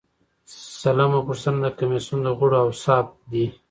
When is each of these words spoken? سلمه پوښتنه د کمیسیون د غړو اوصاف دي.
سلمه 0.81 1.19
پوښتنه 1.27 1.57
د 1.61 1.65
کمیسیون 1.77 2.19
د 2.23 2.27
غړو 2.39 2.57
اوصاف 2.65 3.05
دي. 3.31 3.45